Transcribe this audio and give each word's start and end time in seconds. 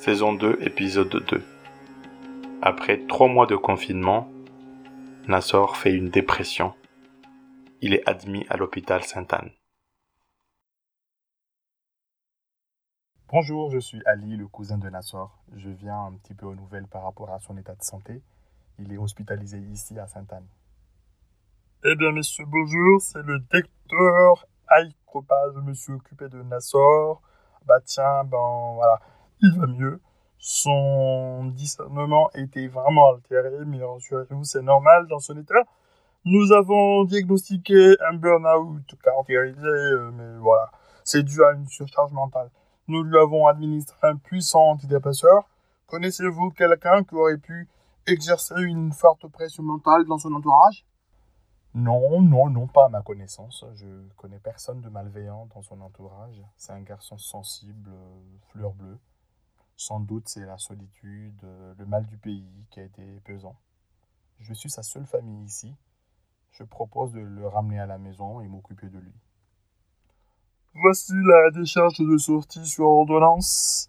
saison 0.00 0.32
2, 0.32 0.60
épisode 0.62 1.14
2. 1.26 1.44
Après 2.62 3.06
trois 3.06 3.28
mois 3.28 3.46
de 3.46 3.54
confinement, 3.54 4.26
Nassor 5.28 5.76
fait 5.76 5.92
une 5.92 6.08
dépression. 6.08 6.72
Il 7.82 7.92
est 7.92 8.08
admis 8.08 8.46
à 8.48 8.56
l'hôpital 8.56 9.02
Sainte-Anne. 9.02 9.50
Bonjour, 13.28 13.70
je 13.70 13.78
suis 13.78 14.00
Ali, 14.06 14.38
le 14.38 14.48
cousin 14.48 14.78
de 14.78 14.88
Nassor. 14.88 15.38
Je 15.54 15.68
viens 15.68 16.06
un 16.06 16.12
petit 16.12 16.32
peu 16.32 16.46
aux 16.46 16.54
nouvelles 16.54 16.86
par 16.86 17.02
rapport 17.02 17.30
à 17.30 17.38
son 17.38 17.58
état 17.58 17.74
de 17.74 17.82
santé. 17.82 18.22
Il 18.78 18.90
est 18.94 18.98
hospitalisé 18.98 19.58
ici 19.58 19.98
à 19.98 20.06
Sainte-Anne. 20.06 20.48
Eh 21.84 21.94
bien, 21.96 22.12
messieurs, 22.12 22.46
bonjour, 22.48 23.02
c'est 23.02 23.22
le 23.22 23.38
docteur 23.38 24.46
Aïkopa. 24.66 25.52
Je 25.54 25.60
me 25.60 25.74
suis 25.74 25.92
occupé 25.92 26.30
de 26.30 26.42
Nassor. 26.42 27.20
Bah 27.66 27.80
tiens, 27.84 28.24
ben 28.24 28.72
voilà, 28.76 28.98
il 29.42 29.58
va 29.58 29.66
mieux. 29.66 30.00
Son 30.38 31.44
discernement 31.54 32.30
était 32.34 32.66
vraiment 32.68 33.10
altéré, 33.10 33.64
mais 33.66 33.84
rassurez-vous, 33.84 34.44
c'est 34.44 34.62
normal 34.62 35.06
dans 35.08 35.18
son 35.18 35.36
état. 35.36 35.64
Nous 36.24 36.52
avons 36.52 37.04
diagnostiqué 37.04 37.96
un 38.08 38.14
burn-out 38.14 38.82
caractérisé, 39.02 39.66
euh, 39.66 40.10
mais 40.12 40.38
voilà, 40.38 40.70
c'est 41.04 41.22
dû 41.22 41.42
à 41.44 41.52
une 41.52 41.66
surcharge 41.66 42.12
mentale. 42.12 42.50
Nous 42.88 43.02
lui 43.02 43.18
avons 43.18 43.46
administré 43.46 43.96
un 44.02 44.16
puissant 44.16 44.70
antidépresseur. 44.70 45.48
Connaissez-vous 45.86 46.50
quelqu'un 46.50 47.04
qui 47.04 47.14
aurait 47.14 47.38
pu 47.38 47.68
exercer 48.06 48.54
une 48.58 48.92
forte 48.92 49.26
pression 49.28 49.62
mentale 49.62 50.04
dans 50.06 50.18
son 50.18 50.32
entourage? 50.32 50.84
Non, 51.74 52.20
non, 52.20 52.50
non, 52.50 52.66
pas 52.66 52.86
à 52.86 52.88
ma 52.88 53.02
connaissance. 53.02 53.64
Je 53.74 53.86
connais 54.16 54.38
personne 54.38 54.80
de 54.80 54.88
malveillant 54.88 55.48
dans 55.54 55.62
son 55.62 55.80
entourage. 55.80 56.42
C'est 56.56 56.72
un 56.72 56.80
garçon 56.80 57.16
sensible, 57.16 57.90
euh, 57.90 58.20
fleur 58.52 58.72
bleue. 58.72 58.98
Sans 59.80 59.98
doute, 59.98 60.28
c'est 60.28 60.44
la 60.44 60.58
solitude, 60.58 61.40
euh, 61.42 61.72
le 61.78 61.86
mal 61.86 62.04
du 62.04 62.18
pays 62.18 62.66
qui 62.70 62.80
a 62.80 62.82
été 62.84 63.02
pesant. 63.24 63.56
Je 64.38 64.52
suis 64.52 64.68
sa 64.68 64.82
seule 64.82 65.06
famille 65.06 65.42
ici. 65.46 65.74
Je 66.50 66.64
propose 66.64 67.12
de 67.12 67.20
le 67.20 67.48
ramener 67.48 67.80
à 67.80 67.86
la 67.86 67.96
maison 67.96 68.42
et 68.42 68.46
m'occuper 68.46 68.88
de 68.88 68.98
lui. 68.98 69.14
Voici 70.74 71.14
la 71.14 71.50
décharge 71.52 71.98
de 71.98 72.18
sortie 72.18 72.66
sur 72.66 72.84
ordonnance. 72.84 73.88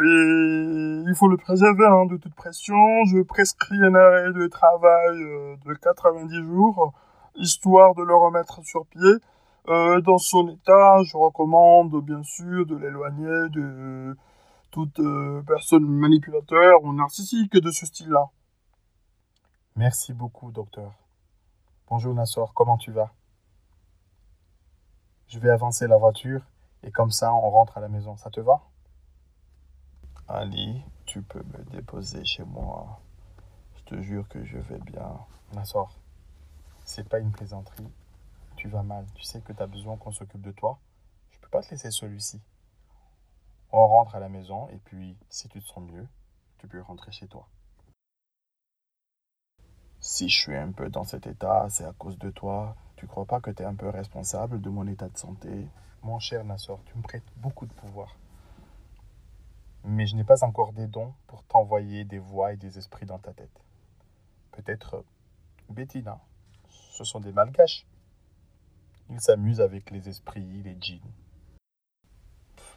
Et 0.00 1.02
il 1.06 1.14
faut 1.16 1.28
le 1.28 1.38
préserver 1.38 1.86
hein, 1.86 2.04
de 2.04 2.18
toute 2.18 2.34
pression. 2.34 2.76
Je 3.06 3.22
prescris 3.22 3.82
un 3.82 3.94
arrêt 3.94 4.34
de 4.34 4.48
travail 4.48 5.22
euh, 5.22 5.56
de 5.64 5.72
90 5.72 6.44
jours, 6.44 6.92
histoire 7.36 7.94
de 7.94 8.02
le 8.02 8.14
remettre 8.14 8.62
sur 8.62 8.84
pied. 8.84 9.14
Euh, 9.68 10.02
dans 10.02 10.18
son 10.18 10.46
état, 10.50 11.02
je 11.04 11.16
recommande 11.16 12.04
bien 12.04 12.22
sûr 12.22 12.66
de 12.66 12.76
l'éloigner 12.76 13.48
de 13.48 14.14
toute 14.70 15.00
euh, 15.00 15.42
personne 15.46 15.86
manipulateur 15.86 16.82
ou 16.82 16.92
narcissique 16.92 17.54
de 17.54 17.70
ce 17.70 17.86
style-là. 17.86 18.30
Merci 19.76 20.12
beaucoup, 20.12 20.50
docteur. 20.50 20.92
Bonjour 21.88 22.12
Nassor, 22.14 22.52
comment 22.52 22.76
tu 22.76 22.92
vas? 22.92 23.12
Je 25.28 25.38
vais 25.38 25.50
avancer 25.50 25.86
la 25.86 25.96
voiture 25.96 26.42
et 26.82 26.90
comme 26.90 27.10
ça 27.10 27.32
on 27.32 27.50
rentre 27.50 27.78
à 27.78 27.80
la 27.80 27.88
maison. 27.88 28.16
Ça 28.16 28.30
te 28.30 28.40
va? 28.40 28.62
Ali, 30.26 30.82
tu 31.06 31.22
peux 31.22 31.42
me 31.42 31.64
déposer 31.70 32.24
chez 32.24 32.44
moi. 32.44 33.00
Je 33.76 33.82
te 33.84 34.02
jure 34.02 34.28
que 34.28 34.44
je 34.44 34.58
vais 34.58 34.78
bien. 34.78 35.18
Nassor, 35.54 35.96
c'est 36.84 37.08
pas 37.08 37.20
une 37.20 37.30
plaisanterie. 37.30 37.88
Tu 38.56 38.68
vas 38.68 38.82
mal. 38.82 39.06
Tu 39.14 39.22
sais 39.22 39.40
que 39.40 39.52
tu 39.52 39.62
as 39.62 39.66
besoin 39.66 39.96
qu'on 39.96 40.12
s'occupe 40.12 40.42
de 40.42 40.52
toi. 40.52 40.78
Je 41.30 41.38
peux 41.38 41.48
pas 41.48 41.62
te 41.62 41.70
laisser 41.70 41.90
celui-ci 41.90 42.40
on 43.72 43.86
rentre 43.86 44.14
à 44.14 44.20
la 44.20 44.28
maison 44.28 44.68
et 44.68 44.78
puis 44.78 45.16
si 45.28 45.48
tu 45.48 45.60
te 45.60 45.66
sens 45.66 45.82
mieux, 45.90 46.06
tu 46.58 46.66
peux 46.66 46.80
rentrer 46.80 47.12
chez 47.12 47.28
toi. 47.28 47.48
Si 50.00 50.28
je 50.28 50.38
suis 50.38 50.56
un 50.56 50.72
peu 50.72 50.88
dans 50.88 51.04
cet 51.04 51.26
état, 51.26 51.66
c'est 51.70 51.84
à 51.84 51.92
cause 51.92 52.18
de 52.18 52.30
toi. 52.30 52.76
Tu 52.96 53.06
crois 53.06 53.26
pas 53.26 53.40
que 53.40 53.50
tu 53.50 53.62
es 53.62 53.66
un 53.66 53.74
peu 53.74 53.88
responsable 53.88 54.60
de 54.60 54.70
mon 54.70 54.86
état 54.86 55.08
de 55.08 55.16
santé? 55.16 55.68
Mon 56.02 56.18
cher 56.20 56.44
Nassor, 56.44 56.80
tu 56.84 56.96
me 56.96 57.02
prêtes 57.02 57.24
beaucoup 57.36 57.66
de 57.66 57.72
pouvoir. 57.72 58.16
Mais 59.84 60.06
je 60.06 60.14
n'ai 60.14 60.24
pas 60.24 60.44
encore 60.44 60.72
des 60.72 60.86
dons 60.86 61.12
pour 61.26 61.42
t'envoyer 61.44 62.04
des 62.04 62.18
voix 62.18 62.52
et 62.52 62.56
des 62.56 62.78
esprits 62.78 63.06
dans 63.06 63.18
ta 63.18 63.32
tête. 63.32 63.64
Peut-être 64.52 65.04
Bettina. 65.68 66.20
Ce 66.68 67.04
sont 67.04 67.20
des 67.20 67.32
malgaches. 67.32 67.86
Ils 69.10 69.20
s'amusent 69.20 69.60
avec 69.60 69.90
les 69.90 70.08
esprits, 70.08 70.62
les 70.62 70.76
djinns. 70.80 71.00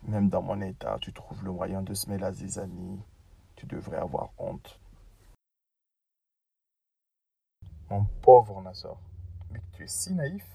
Même 0.03 0.29
dans 0.29 0.41
mon 0.41 0.59
état, 0.61 0.97
tu 0.99 1.13
trouves 1.13 1.43
le 1.43 1.51
moyen 1.51 1.83
de 1.83 1.93
semer 1.93 2.17
la 2.17 2.31
zizanie. 2.31 2.99
Tu 3.55 3.67
devrais 3.67 3.97
avoir 3.97 4.31
honte. 4.39 4.79
Mon 7.89 8.05
pauvre 8.21 8.61
Nassor, 8.61 8.99
mais 9.51 9.61
tu 9.73 9.83
es 9.83 9.87
si 9.87 10.13
naïf. 10.13 10.45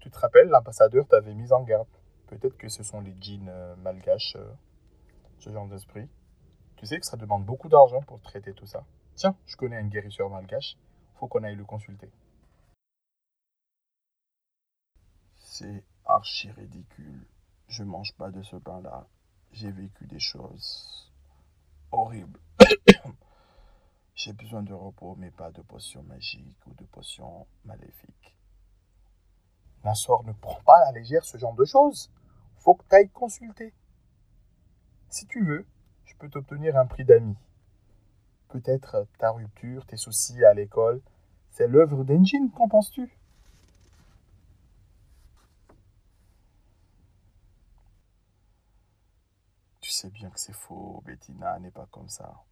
Tu, 0.00 0.10
te 0.10 0.18
rappelles, 0.18 0.48
l'ambassadeur 0.48 1.06
t'avait 1.06 1.34
mis 1.34 1.52
en 1.52 1.62
garde. 1.62 1.86
Peut-être 2.26 2.56
que 2.56 2.68
ce 2.68 2.82
sont 2.82 3.00
les 3.00 3.14
djinns 3.20 3.48
euh, 3.48 3.76
malgaches, 3.76 4.34
euh, 4.36 4.52
ce 5.38 5.50
genre 5.50 5.68
d'esprit. 5.68 6.08
Tu 6.76 6.86
sais 6.86 6.98
que 6.98 7.06
ça 7.06 7.16
demande 7.16 7.44
beaucoup 7.44 7.68
d'argent 7.68 8.00
pour 8.02 8.20
traiter 8.22 8.54
tout 8.54 8.66
ça. 8.66 8.84
Tiens, 9.14 9.36
je 9.46 9.56
connais 9.56 9.76
un 9.76 9.86
guérisseur 9.86 10.30
malgache. 10.30 10.76
Faut 11.16 11.28
qu'on 11.28 11.44
aille 11.44 11.56
le 11.56 11.64
consulter. 11.64 12.10
C'est 15.38 15.84
archi 16.06 16.50
ridicule 16.50 17.26
je 17.68 17.82
mange 17.82 18.14
pas 18.14 18.30
de 18.30 18.42
ce 18.42 18.56
pain-là. 18.56 19.06
J'ai 19.52 19.70
vécu 19.70 20.06
des 20.06 20.18
choses 20.18 21.12
horribles. 21.92 22.40
J'ai 24.14 24.32
besoin 24.32 24.62
de 24.62 24.72
repos, 24.72 25.14
mais 25.16 25.30
pas 25.30 25.52
de 25.52 25.62
potions 25.62 26.02
magiques 26.02 26.66
ou 26.66 26.74
de 26.74 26.84
potions 26.86 27.46
maléfiques. 27.64 28.36
Nassor 29.84 30.24
ne 30.24 30.32
prend 30.32 30.60
pas 30.66 30.76
à 30.78 30.84
la 30.86 30.98
légère 30.98 31.24
ce 31.24 31.38
genre 31.38 31.54
de 31.54 31.64
choses. 31.64 32.10
Faut 32.56 32.74
que 32.74 32.84
tu 32.88 32.96
ailles 32.96 33.10
consulter. 33.10 33.72
Si 35.08 35.26
tu 35.26 35.44
veux, 35.44 35.64
je 36.04 36.16
peux 36.16 36.28
t'obtenir 36.28 36.76
un 36.76 36.86
prix 36.86 37.04
d'amis. 37.04 37.36
Peut-être 38.48 39.06
ta 39.18 39.30
rupture, 39.30 39.86
tes 39.86 39.96
soucis 39.96 40.44
à 40.44 40.52
l'école, 40.52 41.00
c'est 41.50 41.68
l'œuvre 41.68 42.02
d'Engine, 42.02 42.50
qu'en 42.50 42.68
penses-tu 42.68 43.18
sais 49.98 50.10
bien 50.10 50.30
que 50.30 50.37
c'est 50.48 50.54
faux. 50.54 51.02
Bettina 51.04 51.58
n'est 51.58 51.70
pas 51.70 51.86
comme 51.90 52.08
ça. 52.08 52.42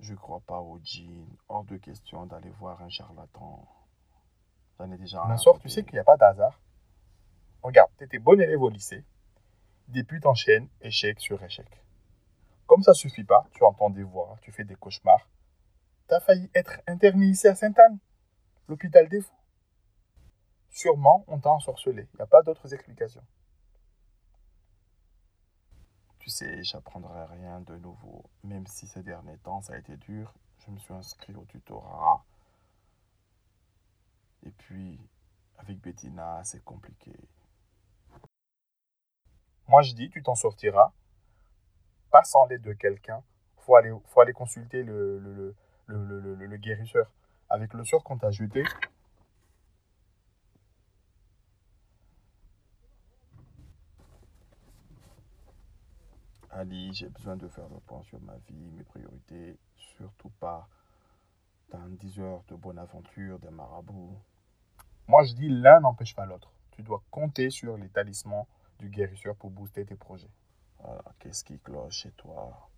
Je 0.00 0.14
crois 0.14 0.40
pas 0.40 0.60
au 0.60 0.78
djinn. 0.82 1.26
Hors 1.48 1.64
de 1.64 1.76
question 1.78 2.26
d'aller 2.26 2.50
voir 2.50 2.82
un 2.82 2.90
charlatan. 2.90 3.66
J'en 4.78 4.92
ai 4.92 4.98
déjà 4.98 5.22
un. 5.22 5.36
soir, 5.38 5.58
tu 5.58 5.68
sais 5.68 5.82
qu'il 5.82 5.94
n'y 5.94 5.98
a 5.98 6.04
pas 6.04 6.16
d'hasard. 6.16 6.60
Regarde, 7.62 7.90
tu 7.96 8.04
étais 8.04 8.18
bon 8.18 8.38
élève 8.40 8.60
au 8.60 8.68
lycée. 8.68 9.04
Depuis, 9.88 10.20
t'enchaînes 10.20 10.68
échec 10.82 11.18
sur 11.18 11.42
échec. 11.42 11.66
Comme 12.66 12.82
ça 12.82 12.92
suffit 12.92 13.24
pas, 13.24 13.46
tu 13.54 13.64
entends 13.64 13.90
des 13.90 14.02
voix, 14.02 14.36
tu 14.42 14.52
fais 14.52 14.64
des 14.64 14.76
cauchemars. 14.76 15.26
T'as 16.06 16.20
failli 16.20 16.50
être 16.54 16.80
interné 16.86 17.26
ici 17.26 17.48
à 17.48 17.54
Sainte-Anne, 17.54 17.98
l'hôpital 18.68 19.08
des 19.08 19.22
fous. 19.22 19.32
Sûrement, 20.68 21.24
on 21.28 21.38
t'a 21.38 21.50
ensorcelé. 21.50 22.06
Il 22.12 22.16
n'y 22.16 22.22
a 22.22 22.26
pas 22.26 22.42
d'autres 22.42 22.74
explications. 22.74 23.24
J'apprendrai 26.62 27.24
rien 27.26 27.60
de 27.60 27.76
nouveau. 27.76 28.24
Même 28.44 28.66
si 28.66 28.86
ces 28.86 29.02
derniers 29.02 29.38
temps, 29.38 29.60
ça 29.60 29.74
a 29.74 29.78
été 29.78 29.96
dur, 29.96 30.32
je 30.58 30.70
me 30.70 30.78
suis 30.78 30.94
inscrit 30.94 31.34
au 31.34 31.44
tutorat. 31.44 32.24
Et 34.44 34.50
puis, 34.50 35.00
avec 35.58 35.80
Bettina, 35.80 36.42
c'est 36.44 36.64
compliqué. 36.64 37.12
Moi, 39.66 39.82
je 39.82 39.92
dis, 39.94 40.08
tu 40.10 40.22
t'en 40.22 40.34
sortiras. 40.34 40.92
Pas 42.10 42.24
sans 42.24 42.46
l'aide 42.46 42.62
de 42.62 42.72
quelqu'un. 42.72 43.22
Faut 43.58 43.76
aller, 43.76 43.92
faut 44.06 44.20
aller 44.20 44.32
consulter 44.32 44.82
le, 44.82 45.18
le, 45.18 45.54
le, 45.86 46.34
le, 46.34 46.56
guérisseur. 46.56 47.10
Avec 47.50 47.74
le 47.74 47.84
sort 47.84 48.02
qu'on 48.02 48.16
t'a 48.16 48.30
jeté, 48.30 48.64
Ali, 56.58 56.92
j'ai 56.92 57.08
besoin 57.08 57.36
de 57.36 57.46
faire 57.46 57.68
le 57.68 57.78
point 57.78 58.02
sur 58.02 58.20
ma 58.20 58.36
vie, 58.48 58.70
mes 58.72 58.82
priorités, 58.82 59.56
surtout 59.76 60.30
pas 60.40 60.68
d'un 61.70 61.88
10 61.88 62.18
heures 62.18 62.42
de 62.48 62.56
bonne 62.56 62.78
aventure, 62.78 63.38
des 63.38 63.50
marabouts. 63.50 64.18
Moi, 65.06 65.22
je 65.22 65.34
dis 65.34 65.48
l'un 65.48 65.78
n'empêche 65.78 66.16
pas 66.16 66.26
l'autre. 66.26 66.50
Tu 66.72 66.82
dois 66.82 67.00
compter 67.12 67.50
sur 67.50 67.76
les 67.76 67.88
talismans 67.88 68.48
du 68.80 68.88
guérisseur 68.88 69.36
pour 69.36 69.50
booster 69.50 69.84
tes 69.84 69.94
projets. 69.94 70.32
Qu'est-ce 71.20 71.44
qui 71.44 71.60
cloche 71.60 71.94
chez 71.94 72.10
toi? 72.12 72.68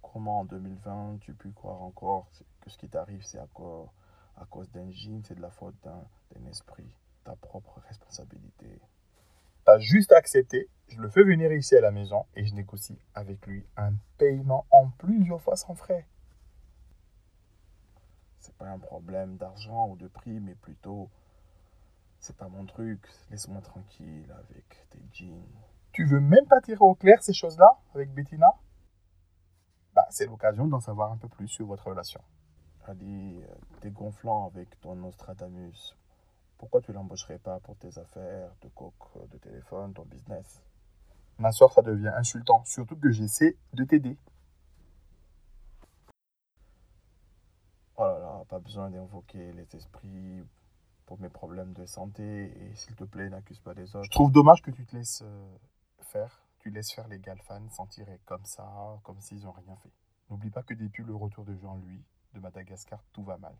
Comment 0.00 0.40
en 0.40 0.44
2020 0.46 1.18
tu 1.20 1.34
peux 1.34 1.50
croire 1.50 1.82
encore 1.82 2.30
que 2.62 2.70
ce 2.70 2.78
qui 2.78 2.88
t'arrive 2.88 3.22
c'est 3.24 3.38
à 3.38 3.46
cause, 3.52 3.88
à 4.36 4.46
cause 4.46 4.70
d'un 4.70 4.90
gene, 4.90 5.22
c'est 5.24 5.34
de 5.34 5.42
la 5.42 5.50
faute 5.50 5.76
d'un 5.82 6.46
esprit, 6.46 6.96
ta 7.24 7.36
propre 7.36 7.78
responsabilité 7.88 8.80
Tu 9.64 9.80
juste 9.80 10.12
accepté, 10.12 10.68
je 10.88 11.00
le 11.00 11.08
fais 11.08 11.22
venir 11.22 11.52
ici 11.52 11.76
à 11.76 11.80
la 11.80 11.90
maison 11.90 12.26
et 12.34 12.44
je 12.44 12.54
négocie 12.54 12.98
avec 13.14 13.46
lui 13.46 13.64
un 13.76 13.92
paiement 14.18 14.66
en 14.70 14.88
plusieurs 14.90 15.40
fois 15.40 15.56
sans 15.56 15.74
frais. 15.74 16.06
C'est 18.40 18.54
pas 18.56 18.68
un 18.68 18.78
problème 18.78 19.36
d'argent 19.36 19.88
ou 19.88 19.96
de 19.96 20.08
prix, 20.08 20.40
mais 20.40 20.54
plutôt 20.54 21.08
c'est 22.18 22.36
pas 22.36 22.48
mon 22.48 22.66
truc. 22.66 23.00
Laisse-moi 23.30 23.60
tranquille 23.60 24.32
avec 24.38 24.86
tes 24.90 25.02
jeans. 25.12 25.46
Tu 25.92 26.06
veux 26.06 26.20
même 26.20 26.46
pas 26.46 26.60
tirer 26.60 26.78
au 26.80 26.94
clair 26.94 27.22
ces 27.22 27.32
choses-là 27.32 27.78
avec 27.94 28.12
Bettina? 28.12 28.52
Bah, 29.94 30.06
c'est 30.10 30.26
l'occasion 30.26 30.66
d'en 30.66 30.80
savoir 30.80 31.12
un 31.12 31.16
peu 31.18 31.28
plus 31.28 31.48
sur 31.48 31.66
votre 31.66 31.86
relation. 31.88 32.20
Ali, 32.86 33.42
euh, 33.42 33.54
t'es 33.80 33.90
gonflant 33.90 34.46
avec 34.46 34.80
ton 34.80 34.96
Nostradamus. 34.96 35.96
Pourquoi 36.62 36.80
tu 36.80 36.92
l'embaucherais 36.92 37.40
pas 37.40 37.58
pour 37.58 37.76
tes 37.76 37.98
affaires 37.98 38.54
de 38.62 38.68
coke, 38.68 39.28
de 39.32 39.38
téléphone, 39.38 39.92
ton 39.94 40.04
business? 40.04 40.62
Ma 41.38 41.50
soeur, 41.50 41.72
ça 41.72 41.82
devient 41.82 42.12
insultant, 42.16 42.64
surtout 42.64 42.94
que 42.94 43.10
j'essaie 43.10 43.56
de 43.72 43.82
t'aider. 43.82 44.16
Oh 47.96 48.04
là 48.04 48.16
là, 48.20 48.44
pas 48.48 48.60
besoin 48.60 48.90
d'invoquer 48.90 49.52
les 49.54 49.74
esprits 49.74 50.40
pour 51.04 51.18
mes 51.18 51.28
problèmes 51.28 51.72
de 51.72 51.84
santé 51.84 52.22
et 52.56 52.74
s'il 52.76 52.94
te 52.94 53.02
plaît, 53.02 53.28
n'accuse 53.28 53.58
pas 53.58 53.74
les 53.74 53.96
autres. 53.96 54.04
Je 54.04 54.10
trouve 54.10 54.30
dommage 54.30 54.62
que 54.62 54.70
tu 54.70 54.86
te 54.86 54.94
laisses 54.94 55.22
euh, 55.22 55.58
faire, 56.12 56.46
tu 56.60 56.70
laisses 56.70 56.92
faire 56.92 57.08
les 57.08 57.18
galfans 57.18 57.68
s'en 57.70 57.88
tirer 57.88 58.20
comme 58.24 58.44
ça, 58.44 59.00
comme 59.02 59.20
s'ils 59.20 59.42
n'ont 59.42 59.50
rien 59.50 59.74
fait. 59.82 59.92
N'oublie 60.30 60.50
pas 60.50 60.62
que 60.62 60.74
depuis 60.74 61.02
le 61.02 61.16
retour 61.16 61.44
de 61.44 61.56
Jean-Louis, 61.56 62.04
de 62.34 62.38
Madagascar, 62.38 63.02
tout 63.12 63.24
va 63.24 63.36
mal. 63.36 63.56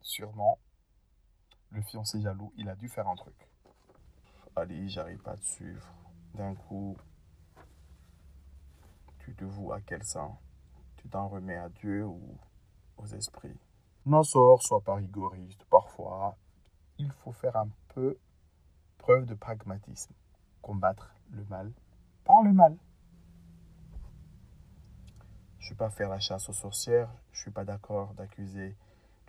Sûrement, 0.00 0.58
le 1.70 1.82
fiancé 1.82 2.20
jaloux, 2.20 2.52
il 2.56 2.68
a 2.68 2.76
dû 2.76 2.88
faire 2.88 3.08
un 3.08 3.14
truc. 3.14 3.34
Ali, 4.56 4.88
j'arrive 4.88 5.18
pas 5.18 5.32
à 5.32 5.36
te 5.36 5.44
suivre. 5.44 5.86
D'un 6.34 6.54
coup, 6.54 6.96
tu 9.20 9.34
te 9.34 9.44
voues 9.44 9.72
à 9.72 9.80
quel 9.80 10.02
saint 10.04 10.36
Tu 10.96 11.08
t'en 11.08 11.28
remets 11.28 11.56
à 11.56 11.68
Dieu 11.68 12.04
ou 12.04 12.38
aux 12.96 13.06
esprits? 13.06 13.58
Non, 14.06 14.22
sort, 14.22 14.62
sois 14.62 14.80
pas 14.80 14.94
rigoriste. 14.96 15.64
Parfois, 15.70 16.36
il 16.98 17.10
faut 17.10 17.32
faire 17.32 17.56
un 17.56 17.68
peu 17.94 18.18
preuve 18.98 19.26
de 19.26 19.34
pragmatisme. 19.34 20.14
Combattre 20.62 21.14
le 21.30 21.44
mal 21.44 21.72
par 22.24 22.42
le 22.42 22.52
mal. 22.52 22.76
Je 25.58 25.66
suis 25.66 25.74
pas 25.74 25.90
faire 25.90 26.08
la 26.08 26.18
chasse 26.18 26.48
aux 26.48 26.54
sorcières. 26.54 27.10
Je 27.32 27.40
suis 27.40 27.50
pas 27.50 27.64
d'accord 27.64 28.14
d'accuser 28.14 28.76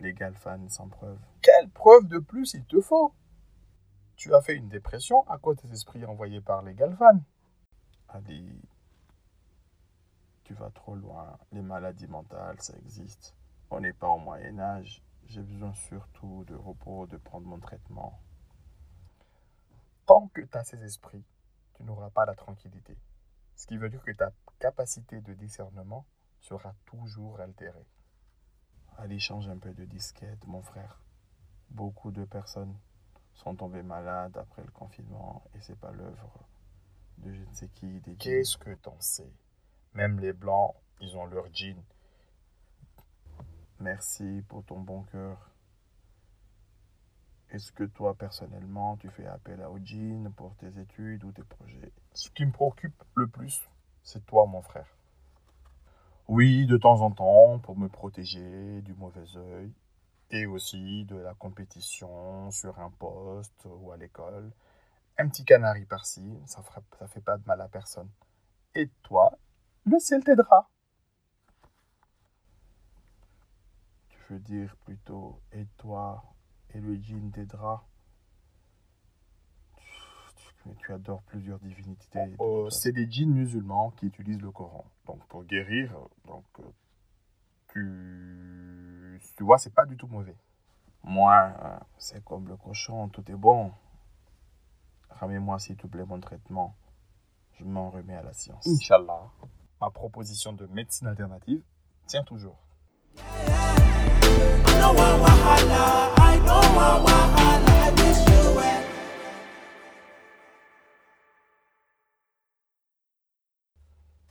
les 0.02 0.12
Galfans 0.14 0.68
sans 0.68 0.88
preuve. 0.88 1.18
Quelle 1.40 1.70
preuve 1.70 2.08
de 2.08 2.18
plus 2.18 2.54
il 2.54 2.64
te 2.64 2.80
faut? 2.80 3.14
Tu 4.16 4.34
as 4.34 4.42
fait 4.42 4.56
une 4.56 4.68
dépression 4.68 5.26
à 5.28 5.38
cause 5.38 5.56
des 5.62 5.72
esprits 5.72 6.04
envoyés 6.04 6.40
par 6.40 6.62
les 6.62 6.74
Galfans. 6.74 7.22
Ali, 8.08 8.60
tu 10.44 10.54
vas 10.54 10.70
trop 10.70 10.96
loin. 10.96 11.38
Les 11.52 11.62
maladies 11.62 12.08
mentales, 12.08 12.60
ça 12.60 12.76
existe. 12.78 13.34
On 13.70 13.80
n'est 13.80 13.92
pas 13.92 14.08
au 14.08 14.18
Moyen 14.18 14.58
Âge. 14.58 15.02
J'ai 15.26 15.40
besoin 15.40 15.72
surtout 15.74 16.44
de 16.44 16.54
repos, 16.54 17.06
de 17.06 17.16
prendre 17.16 17.46
mon 17.46 17.58
traitement. 17.58 18.20
Tant 20.04 20.28
que 20.34 20.42
tu 20.42 20.58
as 20.58 20.64
ces 20.64 20.82
esprits, 20.82 21.24
tu 21.74 21.84
n'auras 21.84 22.10
pas 22.10 22.26
la 22.26 22.34
tranquillité. 22.34 22.98
Ce 23.54 23.66
qui 23.66 23.78
veut 23.78 23.88
dire 23.88 24.02
que 24.02 24.10
ta 24.10 24.32
capacité 24.58 25.20
de 25.20 25.32
discernement 25.34 26.04
sera 26.40 26.74
toujours 26.84 27.40
altéré. 27.40 27.86
Allez, 28.98 29.18
change 29.18 29.48
un 29.48 29.58
peu 29.58 29.72
de 29.72 29.84
disquette, 29.84 30.46
mon 30.46 30.62
frère. 30.62 31.00
Beaucoup 31.70 32.10
de 32.10 32.24
personnes 32.24 32.76
sont 33.34 33.54
tombées 33.56 33.82
malades 33.82 34.36
après 34.36 34.62
le 34.62 34.70
confinement 34.70 35.42
et 35.54 35.60
c'est 35.60 35.78
pas 35.78 35.90
l'œuvre 35.90 36.46
de 37.18 37.32
je 37.32 37.42
ne 37.42 37.52
sais 37.52 37.68
qui. 37.68 38.00
Des 38.00 38.14
Qu'est-ce 38.16 38.56
que 38.56 38.74
t'en 38.74 39.00
sais? 39.00 39.32
Même 39.94 40.20
les 40.20 40.32
blancs, 40.32 40.74
ils 41.00 41.16
ont 41.16 41.26
leur 41.26 41.52
jean. 41.52 41.82
Merci 43.80 44.44
pour 44.48 44.64
ton 44.64 44.80
bon 44.80 45.02
cœur. 45.04 45.50
Est-ce 47.50 47.72
que 47.72 47.84
toi, 47.84 48.14
personnellement, 48.14 48.96
tu 48.96 49.10
fais 49.10 49.26
appel 49.26 49.60
à 49.60 49.68
jean 49.84 50.32
pour 50.36 50.54
tes 50.56 50.78
études 50.78 51.24
ou 51.24 51.32
tes 51.32 51.42
projets? 51.42 51.92
Ce 52.12 52.30
qui 52.30 52.46
me 52.46 52.52
préoccupe 52.52 53.02
le 53.14 53.26
plus, 53.26 53.68
c'est 54.02 54.24
toi, 54.24 54.46
mon 54.46 54.62
frère. 54.62 54.88
Oui, 56.34 56.64
de 56.64 56.78
temps 56.78 57.02
en 57.02 57.10
temps, 57.10 57.58
pour 57.58 57.76
me 57.76 57.90
protéger 57.90 58.80
du 58.80 58.94
mauvais 58.94 59.36
œil 59.36 59.70
et 60.30 60.46
aussi 60.46 61.04
de 61.04 61.16
la 61.16 61.34
compétition 61.34 62.50
sur 62.50 62.80
un 62.80 62.88
poste 62.88 63.66
ou 63.66 63.92
à 63.92 63.98
l'école. 63.98 64.50
Un 65.18 65.28
petit 65.28 65.44
canari 65.44 65.84
par-ci, 65.84 66.22
ça 66.46 66.62
ne 67.02 67.06
fait 67.06 67.20
pas 67.20 67.36
de 67.36 67.44
mal 67.44 67.60
à 67.60 67.68
personne. 67.68 68.08
Et 68.74 68.88
toi, 69.02 69.30
le 69.84 69.98
ciel 69.98 70.24
t'aidera. 70.24 70.70
Tu 74.08 74.18
veux 74.30 74.40
dire 74.40 74.74
plutôt, 74.86 75.38
et 75.52 75.66
toi, 75.76 76.24
et 76.72 76.80
le 76.80 76.94
jean 76.94 77.30
t'aidera 77.30 77.84
tu 80.78 80.92
adores 80.92 81.22
plusieurs 81.22 81.58
divinités. 81.58 82.34
Oh, 82.38 82.64
oh, 82.66 82.70
c'est 82.70 82.92
des 82.92 83.10
djinns 83.10 83.32
musulmans 83.32 83.90
qui 83.96 84.06
utilisent 84.06 84.40
le 84.40 84.50
Coran. 84.50 84.84
Donc 85.06 85.24
pour 85.26 85.44
guérir, 85.44 85.92
euh, 85.92 86.28
donc 86.28 86.44
euh, 86.60 86.62
tu, 87.68 89.20
tu 89.36 89.44
vois, 89.44 89.58
c'est 89.58 89.74
pas 89.74 89.86
du 89.86 89.96
tout 89.96 90.06
mauvais. 90.06 90.36
Moi, 91.04 91.52
euh, 91.64 91.78
c'est 91.98 92.24
comme 92.24 92.48
le 92.48 92.56
cochon, 92.56 93.08
tout 93.08 93.24
est 93.30 93.36
bon. 93.36 93.72
Ramène-moi 95.10 95.58
s'il 95.58 95.76
te 95.76 95.86
plaît 95.86 96.04
mon 96.04 96.20
traitement. 96.20 96.74
Je 97.58 97.64
m'en 97.64 97.90
remets 97.90 98.16
à 98.16 98.22
la 98.22 98.32
science. 98.32 98.66
Inch'Allah. 98.66 99.30
Ma 99.80 99.90
proposition 99.90 100.52
de 100.52 100.66
médecine 100.66 101.08
alternative 101.08 101.62
tient 102.06 102.24
toujours. 102.24 102.56